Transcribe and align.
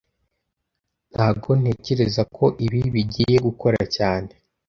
Ntago 1.11 1.49
ntekereza 1.59 2.23
ko 2.35 2.45
ibi 2.65 2.81
bigiye 2.93 3.35
gukora 3.45 3.79
cyane 3.95 4.29